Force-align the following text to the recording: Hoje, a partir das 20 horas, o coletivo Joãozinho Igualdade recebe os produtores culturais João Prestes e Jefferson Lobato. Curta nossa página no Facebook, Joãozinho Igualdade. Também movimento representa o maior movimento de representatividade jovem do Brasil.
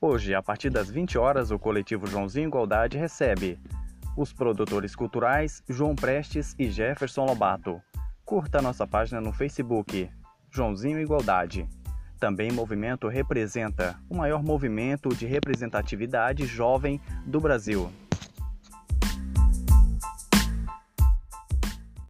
Hoje, 0.00 0.32
a 0.32 0.40
partir 0.40 0.70
das 0.70 0.88
20 0.88 1.18
horas, 1.18 1.50
o 1.50 1.58
coletivo 1.58 2.06
Joãozinho 2.06 2.46
Igualdade 2.46 2.96
recebe 2.96 3.58
os 4.16 4.32
produtores 4.32 4.94
culturais 4.94 5.60
João 5.68 5.96
Prestes 5.96 6.54
e 6.56 6.70
Jefferson 6.70 7.24
Lobato. 7.24 7.82
Curta 8.24 8.62
nossa 8.62 8.86
página 8.86 9.20
no 9.20 9.32
Facebook, 9.32 10.08
Joãozinho 10.52 11.00
Igualdade. 11.00 11.68
Também 12.16 12.52
movimento 12.52 13.08
representa 13.08 13.98
o 14.08 14.16
maior 14.16 14.40
movimento 14.40 15.08
de 15.08 15.26
representatividade 15.26 16.46
jovem 16.46 17.00
do 17.26 17.40
Brasil. 17.40 17.90